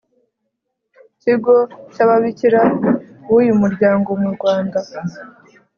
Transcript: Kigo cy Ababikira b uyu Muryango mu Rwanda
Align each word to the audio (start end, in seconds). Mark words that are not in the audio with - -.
Kigo 1.21 1.55
cy 1.93 1.99
Ababikira 2.05 2.61
b 3.25 3.29
uyu 3.39 3.53
Muryango 3.61 4.09
mu 4.21 4.29
Rwanda 4.35 4.79